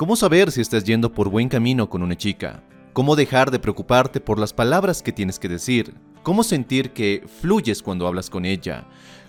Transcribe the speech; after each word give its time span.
¿Cómo 0.00 0.16
saber 0.16 0.50
si 0.50 0.62
estás 0.62 0.84
yendo 0.84 1.12
por 1.12 1.28
buen 1.28 1.50
camino 1.50 1.90
con 1.90 2.02
una 2.02 2.16
chica? 2.16 2.64
¿Cómo 2.94 3.16
dejar 3.16 3.50
de 3.50 3.58
preocuparte 3.58 4.18
por 4.18 4.38
las 4.38 4.54
palabras 4.54 5.02
que 5.02 5.12
tienes 5.12 5.38
que 5.38 5.46
decir? 5.46 5.94
¿Cómo 6.22 6.42
sentir 6.42 6.94
que 6.94 7.22
fluyes 7.42 7.82
cuando 7.82 8.06
hablas 8.06 8.30
con 8.30 8.46
ella? 8.46 8.86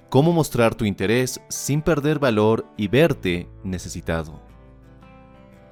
¿Cómo 0.08 0.32
mostrar 0.32 0.74
tu 0.74 0.86
interés 0.86 1.42
sin 1.50 1.82
perder 1.82 2.20
valor 2.20 2.66
y 2.78 2.88
verte 2.88 3.50
necesitado? 3.66 4.40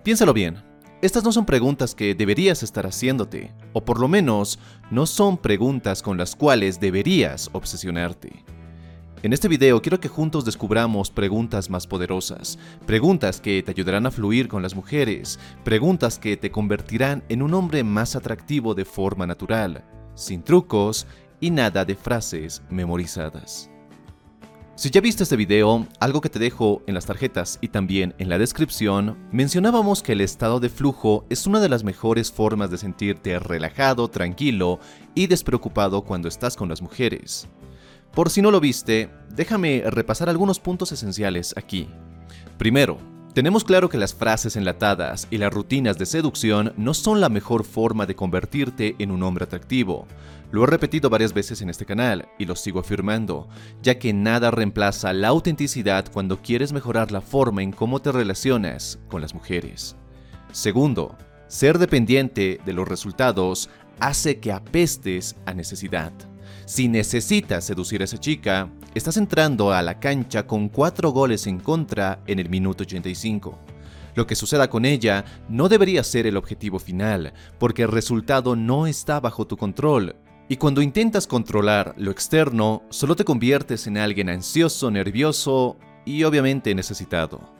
Piénsalo 0.03 0.33
bien. 0.33 0.61
Estas 1.01 1.23
no 1.23 1.31
son 1.31 1.45
preguntas 1.45 1.95
que 1.95 2.13
deberías 2.13 2.61
estar 2.61 2.85
haciéndote, 2.85 3.53
o 3.71 3.85
por 3.85 4.01
lo 4.01 4.09
menos 4.09 4.59
no 4.91 5.05
son 5.05 5.37
preguntas 5.37 6.01
con 6.01 6.17
las 6.17 6.35
cuales 6.35 6.77
deberías 6.77 7.49
obsesionarte. 7.53 8.43
En 9.21 9.33
este 9.33 9.49
video 9.49 9.81
quiero 9.81 9.99
que 9.99 10.07
juntos 10.07 10.45
descubramos 10.45 11.11
preguntas 11.11 11.69
más 11.69 11.87
poderosas, 11.87 12.57
preguntas 12.85 13.41
que 13.41 13.61
te 13.61 13.71
ayudarán 13.71 14.05
a 14.05 14.11
fluir 14.11 14.47
con 14.47 14.61
las 14.61 14.75
mujeres, 14.75 15.39
preguntas 15.65 16.17
que 16.17 16.37
te 16.37 16.51
convertirán 16.51 17.25
en 17.27 17.41
un 17.41 17.53
hombre 17.53 17.83
más 17.83 18.15
atractivo 18.15 18.75
de 18.75 18.85
forma 18.85 19.27
natural, 19.27 19.83
sin 20.15 20.41
trucos 20.41 21.05
y 21.41 21.51
nada 21.51 21.83
de 21.83 21.95
frases 21.95 22.61
memorizadas. 22.69 23.69
Si 24.75 24.89
ya 24.89 25.01
viste 25.01 25.23
este 25.23 25.35
video, 25.35 25.85
algo 25.99 26.21
que 26.21 26.29
te 26.29 26.39
dejo 26.39 26.81
en 26.87 26.93
las 26.93 27.05
tarjetas 27.05 27.59
y 27.59 27.67
también 27.67 28.15
en 28.19 28.29
la 28.29 28.37
descripción, 28.37 29.17
mencionábamos 29.33 30.01
que 30.01 30.13
el 30.13 30.21
estado 30.21 30.61
de 30.61 30.69
flujo 30.69 31.25
es 31.29 31.45
una 31.45 31.59
de 31.59 31.67
las 31.67 31.83
mejores 31.83 32.31
formas 32.31 32.71
de 32.71 32.77
sentirte 32.77 33.37
relajado, 33.37 34.07
tranquilo 34.07 34.79
y 35.13 35.27
despreocupado 35.27 36.05
cuando 36.05 36.29
estás 36.29 36.55
con 36.55 36.69
las 36.69 36.81
mujeres. 36.81 37.49
Por 38.13 38.29
si 38.29 38.41
no 38.41 38.51
lo 38.51 38.59
viste, 38.59 39.09
déjame 39.29 39.83
repasar 39.85 40.29
algunos 40.29 40.59
puntos 40.59 40.91
esenciales 40.91 41.53
aquí. 41.55 41.87
Primero, 42.57 42.97
tenemos 43.33 43.63
claro 43.63 43.89
que 43.89 43.99
las 43.99 44.15
frases 44.15 44.55
enlatadas 44.55 45.27
y 45.29 45.37
las 45.37 45.53
rutinas 45.53 45.97
de 45.99 46.07
seducción 46.07 46.73
no 46.77 46.95
son 46.95 47.21
la 47.21 47.29
mejor 47.29 47.63
forma 47.63 48.07
de 48.07 48.15
convertirte 48.15 48.95
en 48.97 49.11
un 49.11 49.21
hombre 49.21 49.45
atractivo. 49.45 50.07
Lo 50.51 50.63
he 50.63 50.67
repetido 50.67 51.11
varias 51.11 51.33
veces 51.33 51.61
en 51.61 51.69
este 51.69 51.85
canal 51.85 52.27
y 52.39 52.45
lo 52.45 52.55
sigo 52.55 52.79
afirmando, 52.79 53.47
ya 53.83 53.99
que 53.99 54.13
nada 54.13 54.49
reemplaza 54.49 55.13
la 55.13 55.27
autenticidad 55.27 56.11
cuando 56.11 56.41
quieres 56.41 56.73
mejorar 56.73 57.11
la 57.11 57.21
forma 57.21 57.61
en 57.61 57.71
cómo 57.71 58.01
te 58.01 58.11
relacionas 58.11 58.99
con 59.07 59.21
las 59.21 59.35
mujeres. 59.35 59.95
Segundo, 60.51 61.15
ser 61.47 61.77
dependiente 61.77 62.59
de 62.65 62.73
los 62.73 62.87
resultados 62.87 63.69
hace 63.99 64.39
que 64.39 64.51
apestes 64.51 65.35
a 65.45 65.53
necesidad. 65.53 66.11
Si 66.69 66.87
necesitas 66.87 67.65
seducir 67.65 68.01
a 68.01 68.03
esa 68.03 68.19
chica, 68.19 68.69
estás 68.93 69.17
entrando 69.17 69.71
a 69.71 69.81
la 69.81 69.99
cancha 69.99 70.45
con 70.45 70.69
cuatro 70.69 71.09
goles 71.09 71.47
en 71.47 71.59
contra 71.59 72.21
en 72.27 72.37
el 72.37 72.47
minuto 72.47 72.83
85. 72.83 73.57
Lo 74.13 74.27
que 74.27 74.35
suceda 74.35 74.69
con 74.69 74.85
ella 74.85 75.25
no 75.49 75.67
debería 75.67 76.03
ser 76.03 76.27
el 76.27 76.37
objetivo 76.37 76.77
final, 76.77 77.33
porque 77.57 77.81
el 77.81 77.87
resultado 77.87 78.55
no 78.55 78.85
está 78.85 79.19
bajo 79.19 79.47
tu 79.47 79.57
control. 79.57 80.15
Y 80.47 80.57
cuando 80.57 80.83
intentas 80.83 81.25
controlar 81.25 81.95
lo 81.97 82.11
externo, 82.11 82.83
solo 82.89 83.15
te 83.15 83.25
conviertes 83.25 83.87
en 83.87 83.97
alguien 83.97 84.29
ansioso, 84.29 84.91
nervioso 84.91 85.75
y 86.05 86.23
obviamente 86.23 86.75
necesitado. 86.75 87.51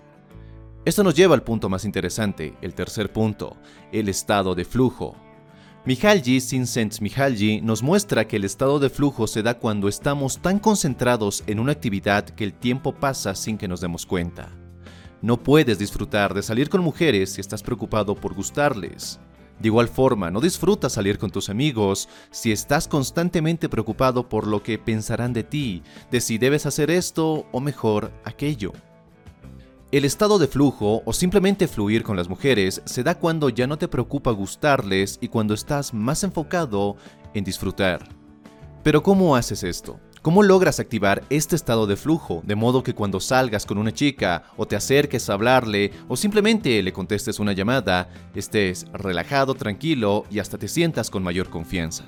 Esto 0.85 1.03
nos 1.03 1.15
lleva 1.15 1.33
al 1.33 1.41
punto 1.41 1.67
más 1.67 1.83
interesante, 1.83 2.53
el 2.61 2.75
tercer 2.75 3.11
punto, 3.11 3.57
el 3.91 4.07
estado 4.07 4.53
de 4.53 4.65
flujo. 4.65 5.15
Mihalji 5.85 6.41
Sinsens 6.41 7.01
Mihalji 7.01 7.61
nos 7.61 7.81
muestra 7.81 8.27
que 8.27 8.35
el 8.35 8.43
estado 8.43 8.79
de 8.79 8.89
flujo 8.89 9.27
se 9.27 9.41
da 9.41 9.57
cuando 9.57 9.87
estamos 9.87 10.41
tan 10.41 10.59
concentrados 10.59 11.41
en 11.47 11.57
una 11.57 11.71
actividad 11.71 12.25
que 12.25 12.43
el 12.43 12.53
tiempo 12.53 12.93
pasa 12.93 13.33
sin 13.33 13.57
que 13.57 13.69
nos 13.69 13.79
demos 13.79 14.05
cuenta. 14.05 14.49
No 15.21 15.41
puedes 15.41 15.79
disfrutar 15.79 16.33
de 16.33 16.43
salir 16.43 16.69
con 16.69 16.81
mujeres 16.81 17.31
si 17.31 17.41
estás 17.41 17.63
preocupado 17.63 18.13
por 18.13 18.33
gustarles. 18.33 19.21
De 19.57 19.69
igual 19.69 19.87
forma, 19.87 20.29
no 20.29 20.41
disfrutas 20.41 20.93
salir 20.93 21.17
con 21.17 21.31
tus 21.31 21.49
amigos 21.49 22.09
si 22.29 22.51
estás 22.51 22.89
constantemente 22.89 23.69
preocupado 23.69 24.27
por 24.27 24.47
lo 24.47 24.61
que 24.61 24.77
pensarán 24.77 25.31
de 25.31 25.43
ti, 25.43 25.81
de 26.11 26.19
si 26.19 26.37
debes 26.37 26.65
hacer 26.65 26.91
esto 26.91 27.45
o 27.53 27.61
mejor 27.61 28.11
aquello. 28.25 28.73
El 29.91 30.05
estado 30.05 30.37
de 30.37 30.45
flujo 30.45 31.01
o 31.03 31.13
simplemente 31.13 31.67
fluir 31.67 32.03
con 32.03 32.15
las 32.15 32.29
mujeres 32.29 32.79
se 32.85 33.01
da 33.01 33.15
cuando 33.15 33.49
ya 33.49 33.65
no 33.65 33.79
te 33.79 33.87
preocupa 33.87 34.29
gustarles 34.29 35.17
y 35.19 35.29
cuando 35.29 35.55
estás 35.55 35.95
más 35.95 36.23
enfocado 36.23 36.95
en 37.33 37.43
disfrutar. 37.43 38.07
Pero 38.83 39.01
¿cómo 39.01 39.35
haces 39.35 39.63
esto? 39.63 39.99
¿Cómo 40.21 40.43
logras 40.43 40.79
activar 40.79 41.23
este 41.31 41.55
estado 41.55 41.87
de 41.87 41.95
flujo 41.95 42.43
de 42.45 42.53
modo 42.53 42.83
que 42.83 42.93
cuando 42.93 43.19
salgas 43.19 43.65
con 43.65 43.79
una 43.79 43.91
chica 43.91 44.43
o 44.57 44.67
te 44.67 44.75
acerques 44.75 45.27
a 45.27 45.33
hablarle 45.33 45.91
o 46.07 46.15
simplemente 46.15 46.83
le 46.83 46.93
contestes 46.93 47.39
una 47.39 47.53
llamada, 47.53 48.09
estés 48.35 48.85
relajado, 48.93 49.55
tranquilo 49.55 50.23
y 50.29 50.37
hasta 50.37 50.59
te 50.59 50.67
sientas 50.67 51.09
con 51.09 51.23
mayor 51.23 51.49
confianza? 51.49 52.05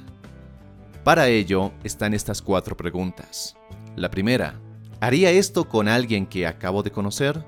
Para 1.04 1.30
ello 1.30 1.72
están 1.84 2.14
estas 2.14 2.44
cuatro 2.44 2.78
preguntas. 2.78 3.56
La 3.96 4.12
primera, 4.12 4.60
¿haría 5.00 5.32
esto 5.32 5.68
con 5.68 5.88
alguien 5.88 6.28
que 6.28 6.46
acabo 6.46 6.84
de 6.84 6.92
conocer? 6.92 7.44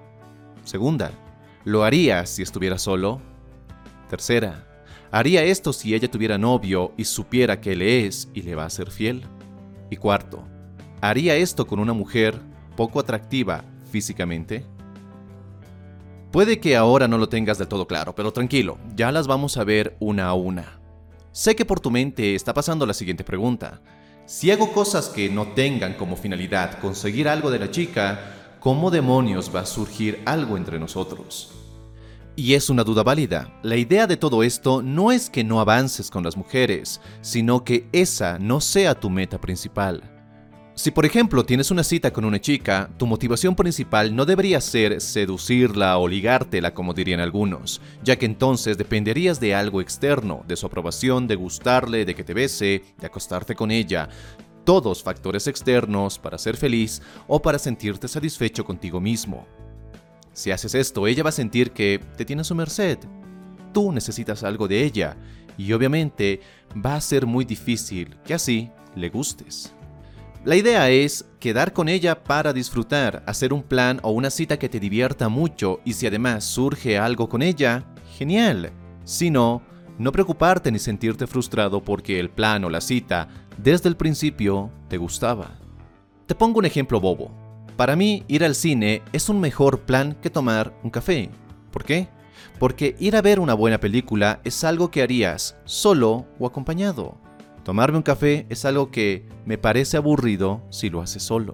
Segunda, 0.64 1.12
¿lo 1.66 1.84
haría 1.84 2.26
si 2.26 2.42
estuviera 2.42 2.78
solo? 2.78 3.22
Tercera, 4.10 4.66
¿haría 5.12 5.44
esto 5.44 5.74
si 5.74 5.94
ella 5.94 6.10
tuviera 6.10 6.38
novio 6.38 6.94
y 6.98 7.04
supiera 7.04 7.60
que 7.60 7.76
le 7.76 8.06
es 8.06 8.30
y 8.34 8.44
le 8.44 8.56
va 8.56 8.66
a 8.66 8.70
ser 8.70 8.90
fiel? 8.90 9.26
Y 9.90 9.98
cuarto, 9.98 10.44
¿haría 11.02 11.36
esto 11.36 11.68
con 11.68 11.80
una 11.80 11.94
mujer 11.94 12.40
poco 12.78 13.00
atractiva 13.00 13.66
físicamente? 13.92 14.66
Puede 16.32 16.60
que 16.60 16.78
ahora 16.78 17.08
no 17.08 17.18
lo 17.18 17.30
tengas 17.30 17.58
del 17.58 17.68
todo 17.68 17.86
claro, 17.86 18.16
pero 18.16 18.32
tranquilo, 18.32 18.78
ya 18.96 19.12
las 19.12 19.28
vamos 19.28 19.58
a 19.58 19.64
ver 19.64 19.98
una 20.00 20.28
a 20.28 20.34
una. 20.34 20.80
Sé 21.32 21.56
que 21.56 21.66
por 21.66 21.80
tu 21.80 21.92
mente 21.92 22.36
está 22.36 22.54
pasando 22.54 22.86
la 22.86 22.94
siguiente 22.94 23.24
pregunta. 23.24 23.82
Si 24.26 24.50
hago 24.50 24.72
cosas 24.72 25.10
que 25.10 25.30
no 25.30 25.50
tengan 25.50 25.96
como 25.96 26.16
finalidad 26.16 26.80
conseguir 26.80 27.28
algo 27.28 27.52
de 27.52 27.60
la 27.60 27.70
chica, 27.70 28.43
¿cómo 28.64 28.90
demonios 28.90 29.54
va 29.54 29.60
a 29.60 29.66
surgir 29.66 30.22
algo 30.24 30.56
entre 30.56 30.80
nosotros? 30.80 31.52
Y 32.38 32.54
es 32.54 32.70
una 32.70 32.86
duda 32.86 33.04
válida. 33.04 33.60
La 33.62 33.76
idea 33.76 34.08
de 34.08 34.16
todo 34.16 34.42
esto 34.42 34.82
no 34.82 35.12
es 35.12 35.30
que 35.30 35.44
no 35.44 35.60
avances 35.60 36.10
con 36.10 36.24
las 36.24 36.38
mujeres, 36.38 37.02
sino 37.20 37.66
que 37.66 37.90
esa 37.92 38.40
no 38.40 38.62
sea 38.62 38.98
tu 38.98 39.10
meta 39.10 39.38
principal. 39.42 40.10
Si 40.76 40.92
por 40.92 41.06
ejemplo 41.06 41.46
tienes 41.46 41.72
una 41.72 41.84
cita 41.84 42.14
con 42.14 42.24
una 42.24 42.40
chica, 42.40 42.90
tu 42.98 43.06
motivación 43.06 43.54
principal 43.54 44.16
no 44.16 44.26
debería 44.26 44.62
ser 44.62 45.02
seducirla 45.02 45.98
o 45.98 46.08
ligártela 46.08 46.74
como 46.74 46.94
dirían 46.94 47.20
algunos, 47.20 47.82
ya 48.02 48.16
que 48.16 48.26
entonces 48.26 48.78
dependerías 48.78 49.42
de 49.42 49.54
algo 49.54 49.82
externo, 49.82 50.46
de 50.48 50.56
su 50.56 50.66
aprobación, 50.66 51.28
de 51.28 51.36
gustarle, 51.36 52.06
de 52.06 52.16
que 52.16 52.24
te 52.24 52.34
bese, 52.34 52.82
de 52.98 53.08
acostarte 53.08 53.56
con 53.56 53.72
ella, 53.72 54.08
todos 54.64 55.04
factores 55.04 55.48
externos 55.48 56.20
para 56.20 56.38
ser 56.38 56.58
feliz 56.58 57.02
o 57.28 57.42
para 57.42 57.60
sentirte 57.60 58.08
satisfecho 58.08 58.64
contigo 58.66 59.00
mismo. 59.00 59.46
Si 60.34 60.52
haces 60.52 60.74
esto, 60.76 61.06
ella 61.08 61.24
va 61.24 61.30
a 61.30 61.34
sentir 61.34 61.72
que 61.72 62.00
te 62.18 62.26
tiene 62.26 62.42
a 62.42 62.46
su 62.46 62.56
merced. 62.56 62.98
Tú 63.72 63.92
necesitas 63.92 64.44
algo 64.44 64.68
de 64.68 64.84
ella 64.84 65.16
y 65.58 65.72
obviamente 65.74 66.42
va 66.74 66.96
a 66.96 67.02
ser 67.02 67.26
muy 67.26 67.46
difícil 67.46 68.18
que 68.26 68.34
así 68.34 68.72
le 68.96 69.10
gustes. 69.10 69.74
La 70.46 70.58
idea 70.58 70.90
es 70.90 71.26
quedar 71.40 71.72
con 71.72 71.88
ella 71.88 72.24
para 72.24 72.52
disfrutar, 72.52 73.24
hacer 73.26 73.54
un 73.54 73.64
plan 73.64 74.00
o 74.04 74.12
una 74.12 74.30
cita 74.30 74.60
que 74.60 74.68
te 74.68 74.80
divierta 74.80 75.30
mucho 75.30 75.80
y 75.86 75.94
si 75.94 76.06
además 76.06 76.44
surge 76.44 76.98
algo 76.98 77.30
con 77.30 77.42
ella, 77.42 77.86
genial. 78.18 78.72
Si 79.06 79.30
no, 79.30 79.62
no 79.98 80.12
preocuparte 80.12 80.72
ni 80.72 80.80
sentirte 80.80 81.28
frustrado 81.28 81.84
porque 81.84 82.20
el 82.20 82.30
plan 82.30 82.64
o 82.64 82.70
la 82.70 82.82
cita 82.82 83.28
desde 83.58 83.90
el 83.90 83.96
principio 83.96 84.72
te 84.88 84.98
gustaba. 84.98 85.60
Te 86.26 86.36
pongo 86.36 86.60
un 86.60 86.66
ejemplo 86.66 87.00
bobo. 87.00 87.32
Para 87.76 87.96
mí, 87.96 88.24
ir 88.28 88.44
al 88.44 88.56
cine 88.56 89.02
es 89.14 89.30
un 89.30 89.40
mejor 89.40 89.82
plan 89.82 90.16
que 90.22 90.30
tomar 90.30 90.74
un 90.84 90.90
café. 90.90 91.30
¿Por 91.72 91.84
qué? 91.84 92.08
Porque 92.60 92.96
ir 93.00 93.16
a 93.16 93.22
ver 93.22 93.40
una 93.40 93.54
buena 93.54 93.80
película 93.80 94.40
es 94.44 94.64
algo 94.64 94.92
que 94.92 95.02
harías 95.02 95.58
solo 95.66 96.26
o 96.40 96.46
acompañado. 96.46 97.18
Tomarme 97.64 97.98
un 97.98 98.04
café 98.04 98.46
es 98.50 98.66
algo 98.66 98.92
que 98.92 99.28
me 99.46 99.58
parece 99.58 99.98
aburrido 99.98 100.62
si 100.70 100.90
lo 100.90 101.02
haces 101.02 101.24
solo. 101.24 101.54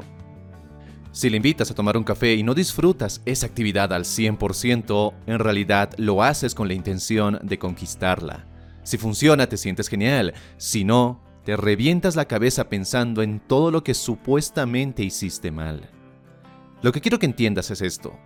Si 1.12 1.30
le 1.30 1.38
invitas 1.38 1.72
a 1.72 1.76
tomar 1.76 1.98
un 1.98 2.04
café 2.04 2.36
y 2.36 2.44
no 2.44 2.54
disfrutas 2.54 3.22
esa 3.26 3.48
actividad 3.48 3.92
al 3.94 4.04
100%, 4.04 5.14
en 5.26 5.40
realidad 5.40 5.92
lo 5.98 6.22
haces 6.22 6.54
con 6.54 6.68
la 6.68 6.76
intención 6.76 7.40
de 7.42 7.58
conquistarla. 7.58 8.46
Si 8.84 8.98
funciona, 8.98 9.48
te 9.48 9.58
sientes 9.58 9.88
genial. 9.88 10.34
Si 10.58 10.84
no, 10.84 11.22
te 11.46 11.58
revientas 11.58 12.16
la 12.16 12.26
cabeza 12.26 12.70
pensando 12.70 13.24
en 13.24 13.40
todo 13.40 13.72
lo 13.72 13.84
que 13.84 13.96
supuestamente 13.96 15.04
hiciste 15.04 15.52
mal. 15.52 15.90
Lo 16.82 16.92
que 16.92 17.02
quiero 17.02 17.20
que 17.20 17.26
entiendas 17.26 17.72
es 17.72 17.82
esto. 17.82 18.18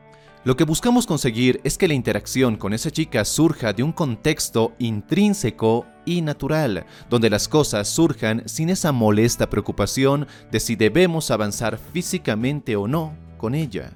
Lo 0.43 0.57
que 0.57 0.65
buscamos 0.65 1.07
conseguir 1.07 1.61
es 1.63 1.77
que 1.77 1.87
la 1.87 1.93
interacción 1.93 2.57
con 2.57 2.73
esa 2.73 2.91
chica 2.91 3.23
surja 3.23 3.71
de 3.71 3.81
un 3.81 3.93
contexto 3.93 4.73
intrínseco 4.77 5.85
y 6.05 6.21
natural, 6.21 6.85
donde 7.09 7.29
las 7.29 7.47
cosas 7.47 7.87
surjan 7.87 8.43
sin 8.47 8.69
esa 8.69 8.91
molesta 8.91 9.49
preocupación 9.49 10.27
de 10.51 10.59
si 10.59 10.75
debemos 10.75 11.31
avanzar 11.31 11.77
físicamente 11.77 12.75
o 12.75 12.87
no 12.87 13.13
con 13.37 13.55
ella. 13.55 13.91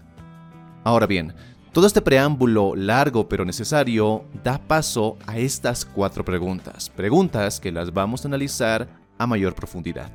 Ahora 0.83 1.07
bien, 1.07 1.33
Todo 1.77 1.86
este 1.86 2.01
preámbulo 2.01 2.75
largo 2.75 3.30
pero 3.30 3.45
necesario 3.45 4.25
da 4.44 4.57
paso 4.57 5.15
a 5.27 5.38
estas 5.38 5.86
cuatro 5.86 6.25
preguntas, 6.25 6.89
preguntas 6.89 7.59
que 7.59 7.71
las 7.71 7.94
vamos 7.94 8.25
a 8.25 8.30
analizar 8.30 8.88
a 9.19 9.27
mayor 9.27 9.54
profundidad. 9.54 10.12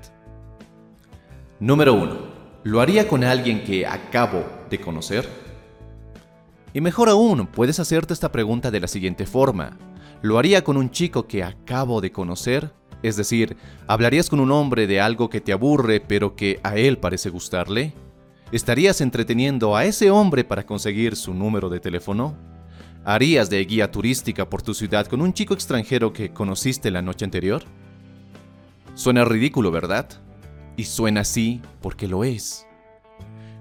Número 1.60 1.94
1. 1.94 2.42
¿Lo 2.64 2.80
haría 2.80 3.06
con 3.06 3.22
alguien 3.22 3.62
que 3.62 3.86
acabo 3.86 4.44
de 4.70 4.80
conocer? 4.80 5.28
Y 6.74 6.80
mejor 6.80 7.08
aún, 7.08 7.46
puedes 7.46 7.78
hacerte 7.78 8.12
esta 8.12 8.32
pregunta 8.32 8.72
de 8.72 8.80
la 8.80 8.88
siguiente 8.88 9.24
forma. 9.24 9.78
¿Lo 10.22 10.38
haría 10.38 10.62
con 10.62 10.76
un 10.76 10.90
chico 10.90 11.26
que 11.26 11.42
acabo 11.42 12.00
de 12.00 12.12
conocer? 12.12 12.72
Es 13.02 13.16
decir, 13.16 13.56
¿hablarías 13.88 14.30
con 14.30 14.38
un 14.38 14.52
hombre 14.52 14.86
de 14.86 15.00
algo 15.00 15.28
que 15.28 15.40
te 15.40 15.52
aburre 15.52 16.00
pero 16.00 16.36
que 16.36 16.60
a 16.62 16.76
él 16.76 16.98
parece 16.98 17.28
gustarle? 17.28 17.92
¿Estarías 18.52 19.00
entreteniendo 19.00 19.74
a 19.74 19.84
ese 19.84 20.12
hombre 20.12 20.44
para 20.44 20.64
conseguir 20.64 21.16
su 21.16 21.34
número 21.34 21.68
de 21.68 21.80
teléfono? 21.80 22.36
¿Harías 23.04 23.50
de 23.50 23.64
guía 23.64 23.90
turística 23.90 24.48
por 24.48 24.62
tu 24.62 24.74
ciudad 24.74 25.08
con 25.08 25.22
un 25.22 25.32
chico 25.32 25.54
extranjero 25.54 26.12
que 26.12 26.32
conociste 26.32 26.92
la 26.92 27.02
noche 27.02 27.24
anterior? 27.24 27.64
Suena 28.94 29.24
ridículo, 29.24 29.72
¿verdad? 29.72 30.08
Y 30.76 30.84
suena 30.84 31.22
así 31.22 31.60
porque 31.80 32.06
lo 32.06 32.22
es. 32.22 32.64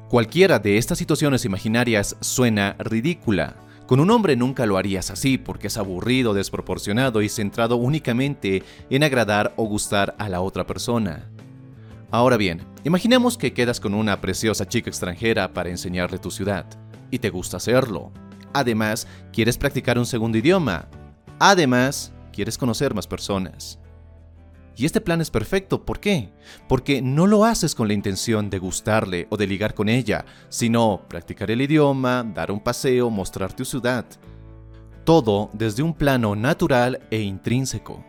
Cualquiera 0.10 0.60
de 0.60 0.78
estas 0.78 1.00
situaciones 1.00 1.44
imaginarias 1.44 2.18
suena 2.20 2.76
ridícula. 2.78 3.56
Con 3.92 4.00
un 4.00 4.10
hombre 4.10 4.38
nunca 4.38 4.66
lo 4.66 4.78
harías 4.78 5.12
así 5.12 5.38
porque 5.38 5.68
es 5.68 5.76
aburrido, 5.76 6.34
desproporcionado 6.34 7.22
y 7.22 7.28
centrado 7.28 7.76
únicamente 7.76 8.64
en 8.90 9.04
agradar 9.04 9.54
o 9.58 9.66
gustar 9.66 10.16
a 10.18 10.30
la 10.30 10.40
otra 10.40 10.66
persona. 10.66 11.30
Ahora 12.10 12.38
bien, 12.38 12.62
imaginemos 12.86 13.38
que 13.38 13.52
quedas 13.52 13.82
con 13.82 13.94
una 13.94 14.22
preciosa 14.22 14.66
chica 14.66 14.90
extranjera 14.90 15.52
para 15.52 15.72
enseñarle 15.72 16.20
tu 16.20 16.32
ciudad, 16.32 16.66
y 17.10 17.20
te 17.20 17.32
gusta 17.32 17.58
hacerlo. 17.58 18.14
Además, 18.54 19.08
quieres 19.34 19.58
practicar 19.58 20.00
un 20.00 20.06
segundo 20.06 20.38
idioma. 20.38 20.88
Además, 21.38 22.14
quieres 22.32 22.58
conocer 22.58 22.94
más 22.94 23.08
personas. 23.08 23.81
Y 24.76 24.86
este 24.86 25.02
plan 25.02 25.22
es 25.22 25.30
perfecto, 25.30 25.86
¿por 25.86 26.00
qué? 26.00 26.32
Porque 26.68 27.02
no 27.02 27.28
lo 27.28 27.46
haces 27.46 27.76
con 27.76 27.88
la 27.88 27.94
intención 27.94 28.50
de 28.50 28.60
gustarle 28.60 29.28
o 29.30 29.38
de 29.38 29.48
ligar 29.48 29.74
con 29.74 29.90
ella, 29.90 30.26
sino 30.50 31.02
practicar 31.10 31.52
el 31.52 31.62
idioma, 31.62 32.24
dar 32.24 32.52
un 32.52 32.62
paseo, 32.62 33.10
mostrar 33.10 33.54
tu 33.54 33.66
ciudad. 33.66 34.06
Todo 35.04 35.50
desde 35.54 35.84
un 35.84 35.94
plano 35.94 36.36
natural 36.36 37.02
e 37.12 37.20
intrínseco. 37.20 38.04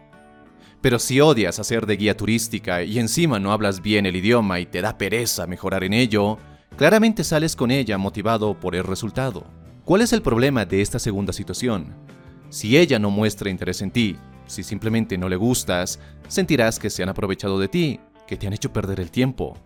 Pero 0.80 0.98
si 0.98 1.20
odias 1.20 1.58
hacer 1.58 1.86
de 1.86 1.96
guía 1.96 2.16
turística 2.16 2.82
y 2.82 2.98
encima 2.98 3.38
no 3.38 3.52
hablas 3.52 3.82
bien 3.82 4.06
el 4.06 4.16
idioma 4.16 4.60
y 4.60 4.66
te 4.66 4.80
da 4.80 4.98
pereza 4.98 5.46
mejorar 5.46 5.84
en 5.84 5.92
ello, 5.92 6.38
claramente 6.76 7.24
sales 7.24 7.56
con 7.56 7.70
ella 7.70 7.98
motivado 7.98 8.58
por 8.58 8.74
el 8.74 8.84
resultado. 8.84 9.44
¿Cuál 9.84 10.02
es 10.02 10.12
el 10.12 10.22
problema 10.22 10.64
de 10.64 10.80
esta 10.80 10.98
segunda 10.98 11.32
situación? 11.32 11.94
Si 12.50 12.76
ella 12.76 12.98
no 12.98 13.10
muestra 13.10 13.50
interés 13.50 13.82
en 13.82 13.90
ti 13.90 14.16
si 14.46 14.62
simplemente 14.62 15.18
no 15.18 15.28
le 15.28 15.36
gustas, 15.36 15.98
sentirás 16.28 16.78
que 16.78 16.90
se 16.90 17.02
han 17.02 17.08
aprovechado 17.08 17.58
de 17.58 17.68
ti, 17.68 18.00
que 18.26 18.36
te 18.36 18.46
han 18.46 18.52
hecho 18.52 18.72
perder 18.72 19.00
el 19.00 19.10
tiempo. 19.10 19.56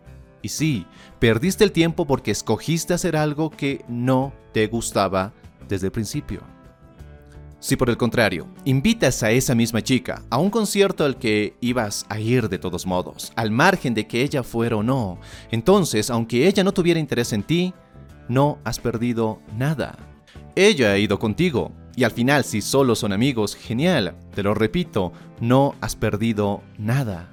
Y 0.43 0.49
sí, 0.49 0.87
perdiste 1.19 1.65
el 1.65 1.73
tiempo 1.73 2.07
porque 2.07 2.31
escogiste 2.31 2.95
hacer 2.95 3.17
algo 3.17 3.51
que 3.51 3.85
no 3.89 4.33
te 4.53 4.67
gustaba 4.67 5.33
desde 5.69 5.87
el 5.87 5.93
principio. 5.93 6.41
Si 7.59 7.75
por 7.75 7.91
el 7.91 7.97
contrario, 7.97 8.47
invitas 8.65 9.23
a 9.23 9.31
esa 9.31 9.55
misma 9.55 9.83
chica 9.83 10.23
a 10.31 10.39
un 10.39 10.51
concierto 10.51 11.05
al 11.05 11.19
que 11.19 11.57
ibas 11.61 12.07
a 12.09 12.21
ir 12.21 12.49
de 12.49 12.59
todos 12.59 12.87
modos, 12.87 13.33
al 13.35 13.51
margen 13.51 13.95
de 13.95 14.07
que 14.07 14.23
ella 14.23 14.43
fuera 14.43 14.77
o 14.77 14.83
no, 14.83 15.19
entonces, 15.51 16.11
aunque 16.11 16.47
ella 16.47 16.63
no 16.63 16.73
tuviera 16.73 17.01
interés 17.01 17.33
en 17.33 17.43
ti, 17.43 17.75
no 18.29 18.59
has 18.63 18.79
perdido 18.79 19.41
nada. 19.57 19.97
Ella 20.55 20.93
ha 20.93 20.99
ido 20.99 21.19
contigo, 21.19 21.73
y 21.97 22.05
al 22.05 22.11
final, 22.11 22.45
si 22.45 22.61
solo 22.61 22.95
son 22.95 23.15
amigos, 23.15 23.57
genial, 23.57 24.15
te 24.35 24.43
lo 24.43 24.53
repito, 24.53 25.13
no 25.41 25.75
has 25.81 25.97
perdido 25.97 26.63
nada. 26.77 27.31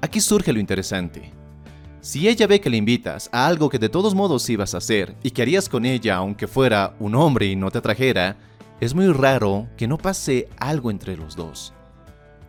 Aquí 0.00 0.20
surge 0.20 0.52
lo 0.52 0.60
interesante. 0.60 1.32
Si 2.00 2.28
ella 2.28 2.46
ve 2.46 2.60
que 2.60 2.70
le 2.70 2.76
invitas 2.76 3.28
a 3.32 3.46
algo 3.46 3.68
que 3.68 3.80
de 3.80 3.88
todos 3.88 4.14
modos 4.14 4.48
ibas 4.48 4.74
a 4.74 4.78
hacer 4.78 5.16
y 5.24 5.32
que 5.32 5.42
harías 5.42 5.68
con 5.68 5.84
ella 5.86 6.16
aunque 6.16 6.46
fuera 6.46 6.94
un 7.00 7.16
hombre 7.16 7.46
y 7.46 7.56
no 7.56 7.70
te 7.72 7.78
atrajera, 7.78 8.36
es 8.80 8.94
muy 8.94 9.08
raro 9.08 9.66
que 9.76 9.88
no 9.88 9.98
pase 9.98 10.48
algo 10.58 10.92
entre 10.92 11.16
los 11.16 11.34
dos. 11.34 11.72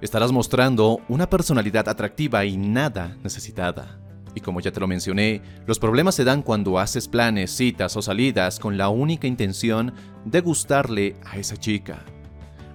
Estarás 0.01 0.31
mostrando 0.31 0.99
una 1.07 1.27
personalidad 1.27 1.89
atractiva 1.89 2.45
y 2.45 2.57
nada 2.57 3.17
necesitada. 3.23 3.97
Y 4.35 4.41
como 4.41 4.59
ya 4.59 4.71
te 4.71 4.81
lo 4.81 4.87
mencioné, 4.87 5.41
los 5.65 5.79
problemas 5.79 6.13
se 6.13 6.25
dan 6.25 6.43
cuando 6.43 6.77
haces 6.77 7.07
planes, 7.07 7.51
citas 7.51 7.95
o 7.95 8.01
salidas 8.01 8.59
con 8.59 8.77
la 8.77 8.89
única 8.89 9.27
intención 9.27 9.93
de 10.25 10.41
gustarle 10.41 11.15
a 11.25 11.37
esa 11.37 11.57
chica. 11.57 12.03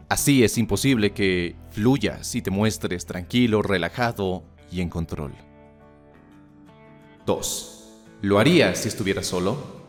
Así 0.09 0.43
es 0.43 0.59
imposible 0.59 1.13
que 1.13 1.55
fluyas 1.71 2.35
y 2.35 2.43
te 2.43 2.51
muestres 2.51 3.07
tranquilo, 3.07 3.63
relajado 3.63 4.43
y 4.73 4.81
en 4.81 4.89
control. 4.89 5.33
2. 7.27 7.77
¿Lo 8.23 8.39
harías 8.39 8.79
si 8.79 8.89
estuvieras 8.89 9.27
solo? 9.27 9.81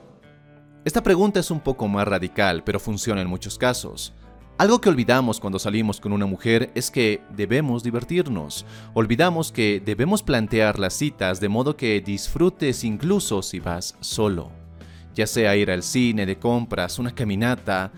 Esta 0.83 1.01
pregunta 1.01 1.39
es 1.39 1.51
un 1.51 1.59
poco 1.59 1.87
más 1.87 2.07
radical, 2.07 2.63
pero 2.63 2.79
funciona 2.79 3.21
en 3.21 3.27
muchos 3.27 3.57
casos. 3.57 4.13
Algo 4.61 4.79
que 4.79 4.89
olvidamos 4.89 5.39
cuando 5.39 5.57
salimos 5.57 5.99
con 5.99 6.13
una 6.13 6.27
mujer 6.27 6.69
es 6.75 6.91
que 6.91 7.23
debemos 7.35 7.81
divertirnos. 7.81 8.63
Olvidamos 8.93 9.51
que 9.51 9.81
debemos 9.83 10.21
plantear 10.21 10.77
las 10.77 10.93
citas 10.93 11.39
de 11.39 11.49
modo 11.49 11.75
que 11.75 11.99
disfrutes 11.99 12.83
incluso 12.83 13.41
si 13.41 13.59
vas 13.59 13.95
solo. 14.01 14.51
Ya 15.15 15.25
sea 15.25 15.55
ir 15.55 15.71
al 15.71 15.81
cine, 15.81 16.27
de 16.27 16.37
compras, 16.37 16.99
una 16.99 17.09
caminata, 17.09 17.91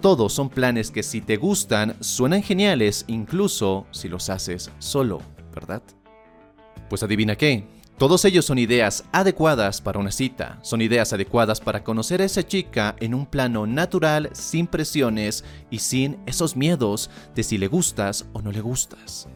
todos 0.00 0.32
son 0.32 0.48
planes 0.48 0.90
que 0.90 1.02
si 1.02 1.20
te 1.20 1.36
gustan 1.36 1.94
suenan 2.00 2.42
geniales 2.42 3.04
incluso 3.08 3.86
si 3.90 4.08
los 4.08 4.30
haces 4.30 4.70
solo, 4.78 5.20
¿verdad? 5.54 5.82
Pues 6.88 7.02
adivina 7.02 7.36
qué, 7.36 7.66
todos 7.98 8.26
ellos 8.26 8.44
son 8.44 8.58
ideas 8.58 9.04
adecuadas 9.10 9.80
para 9.80 9.98
una 9.98 10.12
cita, 10.12 10.58
son 10.60 10.82
ideas 10.82 11.14
adecuadas 11.14 11.60
para 11.60 11.82
conocer 11.82 12.20
a 12.20 12.26
esa 12.26 12.46
chica 12.46 12.94
en 13.00 13.14
un 13.14 13.24
plano 13.24 13.66
natural, 13.66 14.28
sin 14.34 14.66
presiones 14.66 15.44
y 15.70 15.78
sin 15.78 16.18
esos 16.26 16.56
miedos 16.56 17.08
de 17.34 17.42
si 17.42 17.56
le 17.56 17.68
gustas 17.68 18.26
o 18.34 18.42
no 18.42 18.52
le 18.52 18.60
gustas. 18.60 19.28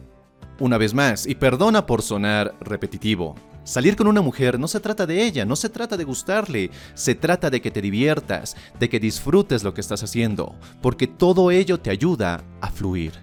Una 0.59 0.77
vez 0.77 0.93
más, 0.93 1.25
y 1.25 1.33
perdona 1.33 1.87
por 1.87 2.03
sonar 2.03 2.53
repetitivo, 2.61 3.33
salir 3.63 3.95
con 3.95 4.05
una 4.05 4.21
mujer 4.21 4.59
no 4.59 4.67
se 4.67 4.79
trata 4.79 5.07
de 5.07 5.23
ella, 5.23 5.43
no 5.43 5.55
se 5.55 5.69
trata 5.69 5.97
de 5.97 6.03
gustarle, 6.03 6.69
se 6.93 7.15
trata 7.15 7.49
de 7.49 7.61
que 7.61 7.71
te 7.71 7.81
diviertas, 7.81 8.55
de 8.79 8.89
que 8.89 8.99
disfrutes 8.99 9.63
lo 9.63 9.73
que 9.73 9.81
estás 9.81 10.03
haciendo, 10.03 10.53
porque 10.83 11.07
todo 11.07 11.49
ello 11.49 11.79
te 11.79 11.89
ayuda 11.89 12.43
a 12.61 12.69
fluir. 12.69 13.13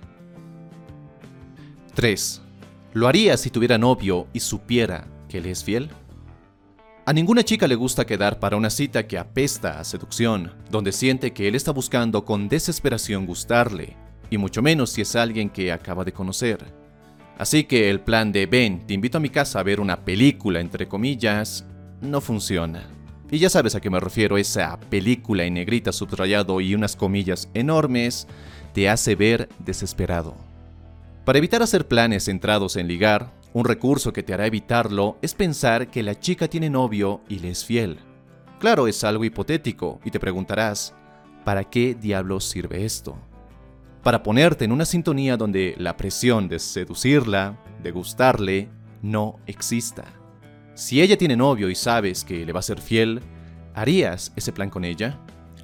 3. 1.95 2.43
Lo 2.95 3.07
haría 3.07 3.37
si 3.37 3.51
tuviera 3.51 3.79
novio 3.79 4.27
y 4.33 4.41
supiera 4.41 5.07
que 5.29 5.41
le 5.41 5.51
es 5.51 5.63
fiel? 5.63 5.91
A 7.07 7.13
ninguna 7.13 7.43
chica 7.43 7.67
le 7.67 7.75
gusta 7.75 8.05
quedar 8.05 8.39
para 8.39 8.57
una 8.57 8.69
cita 8.69 9.07
que 9.07 9.17
apesta 9.17 9.81
a 9.81 9.85
seducción, 9.85 10.53
donde 10.71 10.93
siente 10.93 11.33
que 11.33 11.49
él 11.49 11.55
está 11.55 11.71
buscando 11.71 12.25
con 12.25 12.49
desesperación 12.49 13.25
gustarle, 13.25 13.97
y 14.31 14.37
mucho 14.37 14.61
menos 14.61 14.91
si 14.91 15.01
es 15.01 15.17
alguien 15.17 15.49
que 15.49 15.73
acaba 15.73 16.05
de 16.05 16.13
conocer. 16.13 16.65
Así 17.39 17.65
que 17.65 17.89
el 17.89 18.01
plan 18.01 18.33
de 18.33 18.47
ven, 18.47 18.87
te 18.87 18.95
invito 18.95 19.19
a 19.19 19.21
mi 19.21 19.31
casa 19.31 19.61
a 19.61 19.63
ver 19.63 19.81
una 19.81 20.05
película, 20.05 20.61
entre 20.61 20.89
comillas, 20.89 21.65
no 22.01 22.21
funciona. 22.21 22.85
Y 23.31 23.39
ya 23.39 23.49
sabes 23.49 23.75
a 23.75 23.81
qué 23.81 23.91
me 23.91 24.01
refiero, 24.01 24.39
esa 24.39 24.79
película 24.79 25.45
en 25.45 25.55
negrita 25.55 25.93
subrayado 25.93 26.61
y 26.61 26.75
unas 26.75 26.97
comillas 26.97 27.49
enormes 27.55 28.27
te 28.75 28.89
hace 28.89 29.15
ver 29.15 29.49
desesperado. 29.61 30.35
Para 31.25 31.39
evitar 31.39 31.63
hacer 31.63 31.87
planes 31.87 32.25
centrados 32.25 32.77
en 32.77 32.89
ligar, 32.89 33.31
un 33.55 33.65
recurso 33.65 34.13
que 34.13 34.23
te 34.23 34.35
hará 34.35 34.47
evitarlo 34.47 35.17
es 35.23 35.35
pensar 35.35 35.91
que 35.91 36.03
la 36.03 36.19
chica 36.19 36.49
tiene 36.49 36.69
novio 36.69 37.23
y 37.29 37.39
le 37.39 37.51
es 37.51 37.65
fiel. 37.65 37.99
Claro, 38.59 38.87
es 38.87 39.05
algo 39.05 39.25
hipotético 39.25 40.01
y 40.05 40.11
te 40.11 40.21
preguntarás, 40.21 40.95
¿para 41.45 41.65
qué 41.65 41.95
diablos 41.95 42.45
sirve 42.45 42.85
esto? 42.85 43.17
Para 44.03 44.23
ponerte 44.23 44.65
en 44.65 44.73
una 44.73 44.85
sintonía 44.85 45.37
donde 45.37 45.75
la 45.79 45.97
presión 45.97 46.49
de 46.49 46.59
seducirla, 46.59 47.59
de 47.83 47.91
gustarle, 47.91 48.69
no 49.03 49.39
exista. 49.47 50.05
Si 50.75 51.01
ella 51.01 51.17
tiene 51.17 51.37
novio 51.37 51.71
y 51.71 51.75
sabes 51.75 52.25
que 52.25 52.45
le 52.45 52.53
va 52.53 52.61
a 52.61 52.63
ser 52.63 52.81
fiel, 52.81 53.21
¿harías 53.75 54.33
ese 54.37 54.53
plan 54.53 54.71
con 54.71 54.85
ella? 54.85 55.19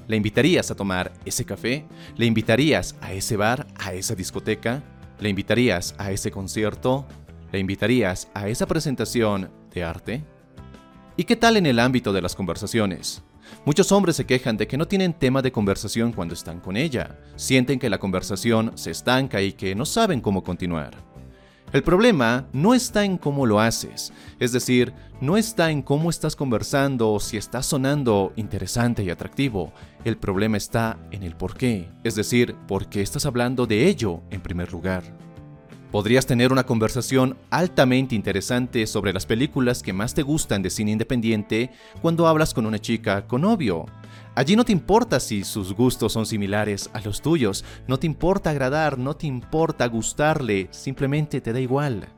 ¿Le 0.07 0.17
invitarías 0.17 0.71
a 0.71 0.75
tomar 0.75 1.13
ese 1.25 1.45
café? 1.45 1.85
¿Le 2.17 2.27
invitarías 2.27 2.97
a 3.01 3.13
ese 3.13 3.37
bar, 3.37 3.67
a 3.77 3.93
esa 3.93 4.15
discoteca? 4.15 4.83
¿Le 5.21 5.29
invitarías 5.29 5.95
a 5.99 6.11
ese 6.11 6.31
concierto? 6.31 7.07
¿Le 7.55 7.61
invitarías 7.61 8.27
a 8.35 8.49
esa 8.49 8.67
presentación 8.67 9.49
de 9.73 9.85
arte? 9.85 10.25
¿Y 11.17 11.23
qué 11.23 11.37
tal 11.37 11.57
en 11.57 11.67
el 11.67 11.79
ámbito 11.79 12.13
de 12.13 12.21
las 12.21 12.35
conversaciones? 12.35 13.23
Muchos 13.65 13.93
hombres 13.93 14.17
se 14.17 14.27
quejan 14.27 14.57
de 14.57 14.67
que 14.67 14.77
no 14.77 14.89
tienen 14.89 15.13
tema 15.13 15.41
de 15.41 15.53
conversación 15.53 16.11
cuando 16.11 16.35
están 16.35 16.59
con 16.59 16.77
ella. 16.77 17.17
Sienten 17.37 17.79
que 17.79 17.89
la 17.89 17.99
conversación 17.99 18.73
se 18.75 18.91
estanca 18.91 19.41
y 19.41 19.53
que 19.53 19.77
no 19.77 19.87
saben 19.87 20.21
cómo 20.21 20.43
continuar. 20.43 20.97
El 21.73 21.85
problema 21.85 22.49
no 22.53 22.75
está 22.75 23.05
en 23.05 23.19
cómo 23.19 23.47
lo 23.47 23.61
haces, 23.61 24.13
es 24.41 24.51
decir, 24.51 24.93
no 25.21 25.37
está 25.37 25.71
en 25.71 25.83
cómo 25.83 26.11
estás 26.11 26.35
conversando 26.35 27.13
o 27.13 27.21
si 27.21 27.37
estás 27.37 27.67
sonando 27.67 28.33
interesante 28.35 29.05
y 29.05 29.11
atractivo. 29.11 29.73
El 30.05 30.17
problema 30.17 30.57
está 30.57 30.99
en 31.13 31.23
el 31.23 31.37
por 31.37 31.57
qué, 31.57 31.89
es 32.03 32.17
decir, 32.17 32.57
por 32.67 32.89
qué 32.89 33.01
estás 33.01 33.27
hablando 33.27 33.65
de 33.69 33.87
ello 33.87 34.23
en 34.33 34.41
primer 34.41 34.73
lugar. 34.73 35.24
Podrías 35.95 36.27
tener 36.27 36.51
una 36.51 36.67
conversación 36.67 37.37
altamente 37.51 38.17
interesante 38.17 38.85
sobre 38.89 39.13
las 39.13 39.27
películas 39.27 39.81
que 39.81 39.93
más 39.93 40.13
te 40.13 40.23
gustan 40.23 40.61
de 40.61 40.69
cine 40.69 40.91
independiente 40.91 41.71
cuando 42.03 42.27
hablas 42.27 42.53
con 42.53 42.67
una 42.67 42.81
chica 42.81 43.29
con 43.29 43.43
novio. 43.43 43.87
Allí 44.35 44.57
no 44.57 44.65
te 44.65 44.73
importa 44.73 45.21
si 45.21 45.45
sus 45.45 45.73
gustos 45.73 46.13
son 46.13 46.27
similares 46.27 46.91
a 46.95 47.01
los 47.03 47.23
tuyos, 47.23 47.65
no 47.87 47.97
te 47.97 48.09
importa 48.09 48.51
agradar, 48.51 48.99
no 48.99 49.15
te 49.15 49.29
importa 49.29 49.87
gustarle, 49.87 50.67
simplemente 50.73 51.41
te 51.41 51.53
da 51.53 51.61
igual. 51.61 52.09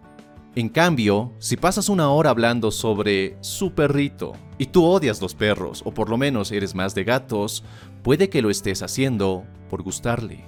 En 0.54 0.71
cambio, 0.71 1.35
si 1.38 1.59
pasas 1.59 1.90
una 1.90 2.09
hora 2.09 2.30
hablando 2.30 2.71
sobre 2.71 3.37
su 3.42 3.73
perrito 3.73 4.33
y 4.56 4.64
tú 4.64 4.87
odias 4.87 5.21
los 5.21 5.35
perros, 5.35 5.83
o 5.85 5.92
por 5.92 6.09
lo 6.09 6.16
menos 6.16 6.50
eres 6.50 6.75
más 6.75 6.95
de 6.95 7.04
gatos, 7.04 7.62
puede 8.02 8.30
que 8.30 8.40
lo 8.40 8.49
estés 8.49 8.83
haciendo 8.83 9.45
por 9.68 9.83
gustarle. 9.83 10.47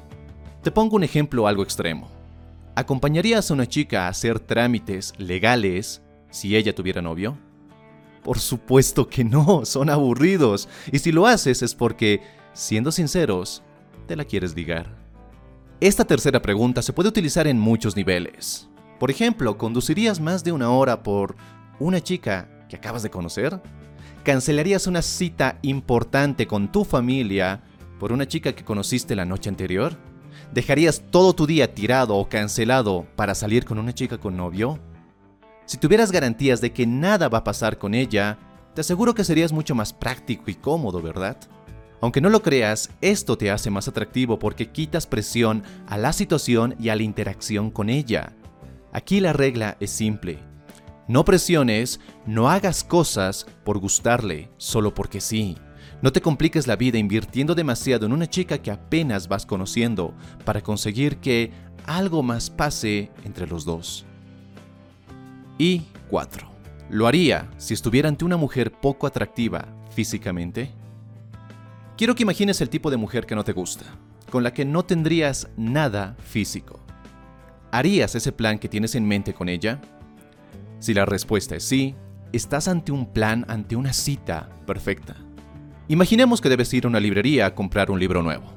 Te 0.62 0.70
pongo 0.70 0.96
un 0.96 1.04
ejemplo 1.04 1.46
algo 1.46 1.62
extremo. 1.62 2.17
¿Acompañarías 2.78 3.50
a 3.50 3.54
una 3.54 3.66
chica 3.66 4.06
a 4.06 4.08
hacer 4.10 4.38
trámites 4.38 5.12
legales 5.18 6.00
si 6.30 6.54
ella 6.54 6.76
tuviera 6.76 7.02
novio? 7.02 7.36
Por 8.22 8.38
supuesto 8.38 9.08
que 9.08 9.24
no, 9.24 9.64
son 9.64 9.90
aburridos. 9.90 10.68
Y 10.92 11.00
si 11.00 11.10
lo 11.10 11.26
haces 11.26 11.60
es 11.62 11.74
porque, 11.74 12.22
siendo 12.52 12.92
sinceros, 12.92 13.64
te 14.06 14.14
la 14.14 14.24
quieres 14.24 14.54
ligar. 14.54 14.96
Esta 15.80 16.04
tercera 16.04 16.40
pregunta 16.40 16.80
se 16.80 16.92
puede 16.92 17.08
utilizar 17.08 17.48
en 17.48 17.58
muchos 17.58 17.96
niveles. 17.96 18.68
Por 19.00 19.10
ejemplo, 19.10 19.58
¿conducirías 19.58 20.20
más 20.20 20.44
de 20.44 20.52
una 20.52 20.70
hora 20.70 21.02
por 21.02 21.34
una 21.80 22.00
chica 22.00 22.48
que 22.68 22.76
acabas 22.76 23.02
de 23.02 23.10
conocer? 23.10 23.60
¿Cancelarías 24.22 24.86
una 24.86 25.02
cita 25.02 25.58
importante 25.62 26.46
con 26.46 26.70
tu 26.70 26.84
familia 26.84 27.60
por 27.98 28.12
una 28.12 28.28
chica 28.28 28.52
que 28.52 28.64
conociste 28.64 29.16
la 29.16 29.24
noche 29.24 29.48
anterior? 29.48 29.96
¿Dejarías 30.52 31.02
todo 31.10 31.34
tu 31.34 31.46
día 31.46 31.74
tirado 31.74 32.16
o 32.16 32.28
cancelado 32.28 33.06
para 33.16 33.34
salir 33.34 33.64
con 33.64 33.78
una 33.78 33.92
chica 33.92 34.18
con 34.18 34.36
novio? 34.36 34.78
Si 35.66 35.76
tuvieras 35.76 36.10
garantías 36.10 36.62
de 36.62 36.72
que 36.72 36.86
nada 36.86 37.28
va 37.28 37.38
a 37.38 37.44
pasar 37.44 37.76
con 37.76 37.94
ella, 37.94 38.38
te 38.74 38.80
aseguro 38.80 39.14
que 39.14 39.24
serías 39.24 39.52
mucho 39.52 39.74
más 39.74 39.92
práctico 39.92 40.50
y 40.50 40.54
cómodo, 40.54 41.02
¿verdad? 41.02 41.36
Aunque 42.00 42.20
no 42.20 42.30
lo 42.30 42.42
creas, 42.42 42.90
esto 43.02 43.36
te 43.36 43.50
hace 43.50 43.68
más 43.70 43.88
atractivo 43.88 44.38
porque 44.38 44.70
quitas 44.70 45.06
presión 45.06 45.64
a 45.86 45.98
la 45.98 46.12
situación 46.14 46.74
y 46.80 46.88
a 46.88 46.96
la 46.96 47.02
interacción 47.02 47.70
con 47.70 47.90
ella. 47.90 48.32
Aquí 48.92 49.20
la 49.20 49.34
regla 49.34 49.76
es 49.80 49.90
simple. 49.90 50.38
No 51.08 51.24
presiones, 51.24 52.00
no 52.24 52.48
hagas 52.48 52.84
cosas 52.84 53.46
por 53.64 53.78
gustarle, 53.78 54.50
solo 54.56 54.94
porque 54.94 55.20
sí. 55.20 55.58
No 56.00 56.12
te 56.12 56.20
compliques 56.20 56.68
la 56.68 56.76
vida 56.76 56.96
invirtiendo 56.98 57.56
demasiado 57.56 58.06
en 58.06 58.12
una 58.12 58.28
chica 58.28 58.58
que 58.58 58.70
apenas 58.70 59.26
vas 59.26 59.44
conociendo 59.44 60.14
para 60.44 60.60
conseguir 60.62 61.16
que 61.16 61.50
algo 61.86 62.22
más 62.22 62.50
pase 62.50 63.10
entre 63.24 63.48
los 63.48 63.64
dos. 63.64 64.04
Y 65.58 65.82
4. 66.08 66.48
¿Lo 66.90 67.08
haría 67.08 67.50
si 67.58 67.74
estuviera 67.74 68.08
ante 68.08 68.24
una 68.24 68.36
mujer 68.36 68.70
poco 68.70 69.08
atractiva 69.08 69.66
físicamente? 69.90 70.70
Quiero 71.96 72.14
que 72.14 72.22
imagines 72.22 72.60
el 72.60 72.70
tipo 72.70 72.90
de 72.90 72.96
mujer 72.96 73.26
que 73.26 73.34
no 73.34 73.42
te 73.42 73.52
gusta, 73.52 73.84
con 74.30 74.44
la 74.44 74.54
que 74.54 74.64
no 74.64 74.84
tendrías 74.84 75.48
nada 75.56 76.16
físico. 76.22 76.78
¿Harías 77.72 78.14
ese 78.14 78.30
plan 78.30 78.60
que 78.60 78.68
tienes 78.68 78.94
en 78.94 79.04
mente 79.04 79.34
con 79.34 79.48
ella? 79.48 79.80
Si 80.78 80.94
la 80.94 81.04
respuesta 81.04 81.56
es 81.56 81.64
sí, 81.64 81.96
estás 82.32 82.68
ante 82.68 82.92
un 82.92 83.12
plan, 83.12 83.44
ante 83.48 83.74
una 83.74 83.92
cita 83.92 84.48
perfecta. 84.64 85.16
Imaginemos 85.90 86.42
que 86.42 86.50
debes 86.50 86.72
ir 86.74 86.84
a 86.84 86.88
una 86.88 87.00
librería 87.00 87.46
a 87.46 87.54
comprar 87.54 87.90
un 87.90 87.98
libro 87.98 88.22
nuevo. 88.22 88.52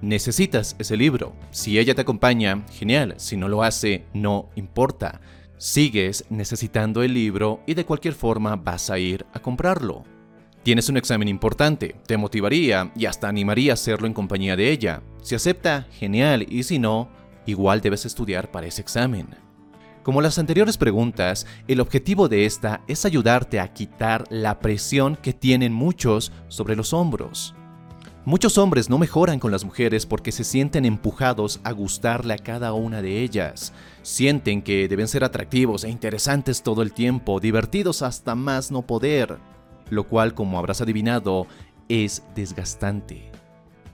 Necesitas 0.00 0.74
ese 0.78 0.96
libro. 0.96 1.36
Si 1.50 1.78
ella 1.78 1.94
te 1.94 2.00
acompaña, 2.00 2.64
genial. 2.72 3.14
Si 3.18 3.36
no 3.36 3.46
lo 3.46 3.62
hace, 3.62 4.06
no 4.14 4.48
importa. 4.56 5.20
Sigues 5.58 6.24
necesitando 6.30 7.02
el 7.02 7.12
libro 7.12 7.60
y 7.66 7.74
de 7.74 7.84
cualquier 7.84 8.14
forma 8.14 8.56
vas 8.56 8.88
a 8.88 8.98
ir 8.98 9.26
a 9.34 9.38
comprarlo. 9.38 10.04
Tienes 10.62 10.88
un 10.88 10.96
examen 10.96 11.28
importante, 11.28 11.96
te 12.06 12.16
motivaría 12.16 12.90
y 12.96 13.04
hasta 13.04 13.28
animaría 13.28 13.72
a 13.72 13.74
hacerlo 13.74 14.06
en 14.06 14.14
compañía 14.14 14.56
de 14.56 14.70
ella. 14.70 15.02
Si 15.20 15.34
acepta, 15.34 15.86
genial, 15.92 16.46
y 16.48 16.62
si 16.62 16.78
no, 16.78 17.10
igual 17.44 17.82
debes 17.82 18.06
estudiar 18.06 18.50
para 18.50 18.66
ese 18.66 18.80
examen. 18.80 19.28
Como 20.02 20.20
las 20.20 20.38
anteriores 20.38 20.78
preguntas, 20.78 21.46
el 21.68 21.80
objetivo 21.80 22.28
de 22.28 22.44
esta 22.44 22.82
es 22.88 23.04
ayudarte 23.04 23.60
a 23.60 23.72
quitar 23.72 24.24
la 24.30 24.58
presión 24.58 25.14
que 25.14 25.32
tienen 25.32 25.72
muchos 25.72 26.32
sobre 26.48 26.74
los 26.74 26.92
hombros. 26.92 27.54
Muchos 28.24 28.58
hombres 28.58 28.90
no 28.90 28.98
mejoran 28.98 29.38
con 29.38 29.52
las 29.52 29.64
mujeres 29.64 30.06
porque 30.06 30.32
se 30.32 30.42
sienten 30.42 30.84
empujados 30.84 31.60
a 31.62 31.70
gustarle 31.70 32.34
a 32.34 32.38
cada 32.38 32.72
una 32.72 33.00
de 33.00 33.20
ellas. 33.22 33.72
Sienten 34.02 34.62
que 34.62 34.88
deben 34.88 35.06
ser 35.06 35.22
atractivos 35.22 35.84
e 35.84 35.90
interesantes 35.90 36.62
todo 36.62 36.82
el 36.82 36.92
tiempo, 36.92 37.38
divertidos 37.38 38.02
hasta 38.02 38.34
más 38.34 38.72
no 38.72 38.82
poder, 38.82 39.38
lo 39.88 40.08
cual, 40.08 40.34
como 40.34 40.58
habrás 40.58 40.80
adivinado, 40.80 41.46
es 41.88 42.24
desgastante. 42.34 43.30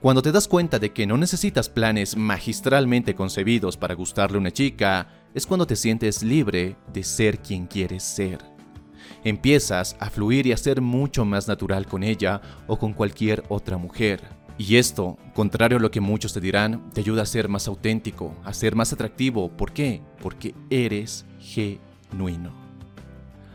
Cuando 0.00 0.22
te 0.22 0.30
das 0.30 0.46
cuenta 0.46 0.78
de 0.78 0.92
que 0.92 1.06
no 1.06 1.16
necesitas 1.16 1.68
planes 1.68 2.16
magistralmente 2.16 3.14
concebidos 3.14 3.76
para 3.76 3.94
gustarle 3.94 4.36
a 4.36 4.40
una 4.40 4.52
chica, 4.52 5.08
es 5.34 5.46
cuando 5.46 5.66
te 5.66 5.76
sientes 5.76 6.22
libre 6.22 6.76
de 6.92 7.02
ser 7.02 7.38
quien 7.40 7.66
quieres 7.66 8.02
ser 8.02 8.58
empiezas 9.24 9.96
a 10.00 10.10
fluir 10.10 10.46
y 10.46 10.52
a 10.52 10.56
ser 10.56 10.80
mucho 10.80 11.24
más 11.24 11.48
natural 11.48 11.86
con 11.86 12.02
ella 12.02 12.40
o 12.66 12.78
con 12.78 12.92
cualquier 12.92 13.44
otra 13.48 13.76
mujer. 13.76 14.22
Y 14.56 14.76
esto, 14.76 15.16
contrario 15.34 15.78
a 15.78 15.80
lo 15.80 15.90
que 15.90 16.00
muchos 16.00 16.32
te 16.32 16.40
dirán, 16.40 16.90
te 16.90 17.00
ayuda 17.00 17.22
a 17.22 17.26
ser 17.26 17.48
más 17.48 17.68
auténtico, 17.68 18.34
a 18.44 18.52
ser 18.52 18.74
más 18.74 18.92
atractivo. 18.92 19.50
¿Por 19.50 19.72
qué? 19.72 20.02
Porque 20.20 20.54
eres 20.68 21.24
genuino. 21.38 22.52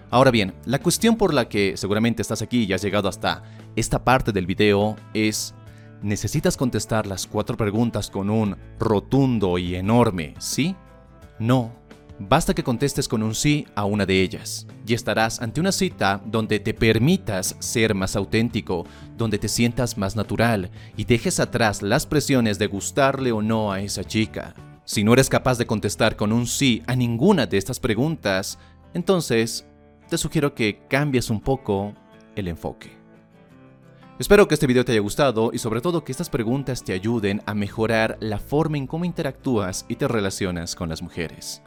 Ahora 0.09 0.31
bien, 0.31 0.53
la 0.65 0.79
cuestión 0.79 1.17
por 1.17 1.33
la 1.33 1.49
que 1.49 1.75
seguramente 1.75 2.21
estás 2.21 2.41
aquí 2.41 2.63
y 2.63 2.73
has 2.73 2.83
llegado 2.83 3.09
hasta 3.09 3.43
esta 3.75 4.03
parte 4.03 4.31
del 4.31 4.45
video 4.45 4.95
es, 5.13 5.55
¿necesitas 6.01 6.55
contestar 6.55 7.05
las 7.07 7.27
cuatro 7.27 7.57
preguntas 7.57 8.09
con 8.09 8.29
un 8.29 8.55
rotundo 8.79 9.57
y 9.57 9.75
enorme 9.75 10.35
sí? 10.37 10.75
No 11.43 11.83
Basta 12.19 12.53
que 12.53 12.63
contestes 12.63 13.07
con 13.07 13.23
un 13.23 13.33
sí 13.33 13.65
a 13.75 13.85
una 13.85 14.05
de 14.05 14.21
ellas 14.21 14.67
y 14.85 14.93
estarás 14.93 15.41
ante 15.41 15.59
una 15.59 15.71
cita 15.71 16.21
donde 16.25 16.59
te 16.59 16.73
permitas 16.73 17.55
ser 17.59 17.95
más 17.95 18.15
auténtico, 18.15 18.85
donde 19.17 19.39
te 19.39 19.49
sientas 19.49 19.97
más 19.97 20.15
natural 20.15 20.69
y 20.95 21.05
dejes 21.05 21.39
atrás 21.39 21.81
las 21.81 22.05
presiones 22.05 22.59
de 22.59 22.67
gustarle 22.67 23.31
o 23.31 23.41
no 23.41 23.71
a 23.71 23.81
esa 23.81 24.03
chica. 24.03 24.53
Si 24.85 25.03
no 25.03 25.13
eres 25.13 25.27
capaz 25.27 25.57
de 25.57 25.65
contestar 25.65 26.15
con 26.15 26.31
un 26.31 26.45
sí 26.45 26.83
a 26.85 26.95
ninguna 26.95 27.47
de 27.47 27.57
estas 27.57 27.79
preguntas, 27.79 28.59
entonces 28.93 29.65
te 30.09 30.17
sugiero 30.17 30.53
que 30.53 30.85
cambies 30.87 31.29
un 31.29 31.41
poco 31.41 31.93
el 32.35 32.47
enfoque. 32.47 33.02
Espero 34.19 34.47
que 34.47 34.53
este 34.53 34.67
video 34.67 34.85
te 34.85 34.91
haya 34.91 35.01
gustado 35.01 35.49
y 35.51 35.57
sobre 35.57 35.81
todo 35.81 36.03
que 36.03 36.11
estas 36.11 36.29
preguntas 36.29 36.83
te 36.83 36.93
ayuden 36.93 37.41
a 37.47 37.55
mejorar 37.55 38.15
la 38.19 38.37
forma 38.37 38.77
en 38.77 38.85
cómo 38.85 39.05
interactúas 39.05 39.85
y 39.89 39.95
te 39.95 40.07
relacionas 40.07 40.75
con 40.75 40.87
las 40.87 41.01
mujeres. 41.01 41.63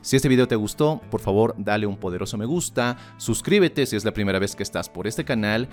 Si 0.00 0.16
este 0.16 0.28
video 0.28 0.48
te 0.48 0.56
gustó, 0.56 1.00
por 1.08 1.20
favor 1.20 1.54
dale 1.56 1.86
un 1.86 1.96
poderoso 1.96 2.36
me 2.36 2.46
gusta, 2.46 2.96
suscríbete 3.16 3.86
si 3.86 3.94
es 3.94 4.04
la 4.04 4.12
primera 4.12 4.40
vez 4.40 4.56
que 4.56 4.64
estás 4.64 4.88
por 4.88 5.06
este 5.06 5.24
canal 5.24 5.68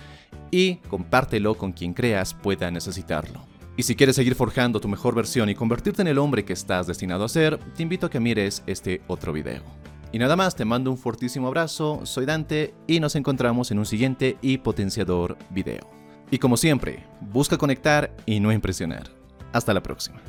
y 0.52 0.76
compártelo 0.76 1.56
con 1.56 1.72
quien 1.72 1.96
creas 1.96 2.36
pueda 2.36 2.70
necesitarlo. 2.70 3.42
Y 3.76 3.84
si 3.84 3.96
quieres 3.96 4.16
seguir 4.16 4.36
forjando 4.36 4.80
tu 4.80 4.88
mejor 4.88 5.16
versión 5.16 5.50
y 5.50 5.56
convertirte 5.56 6.04
en 6.04 6.08
el 6.08 6.20
hombre 6.20 6.46
que 6.46 6.54
estás 6.54 6.86
destinado 6.86 7.26
a 7.26 7.30
ser, 7.30 7.58
te 7.76 7.82
invito 7.82 8.06
a 8.06 8.10
que 8.12 8.20
mires 8.20 8.62
este 8.68 9.02
otro 9.08 9.34
video. 9.34 9.64
Y 10.12 10.20
nada 10.20 10.36
más, 10.36 10.56
te 10.56 10.66
mando 10.66 10.92
un 10.92 10.98
fortísimo 10.98 11.48
abrazo, 11.48 12.02
soy 12.04 12.26
Dante 12.26 12.76
y 12.86 13.00
nos 13.00 13.16
encontramos 13.16 13.72
en 13.72 13.80
un 13.80 13.86
siguiente 13.86 14.38
y 14.42 14.60
potenciador 14.60 15.38
video. 15.50 16.01
Y 16.32 16.40
como 16.40 16.56
siempre, 16.56 17.04
busca 17.20 17.58
conectar 17.58 18.16
y 18.26 18.40
no 18.40 18.54
impresionar. 18.54 19.10
Hasta 19.52 19.74
la 19.74 19.84
próxima. 19.84 20.22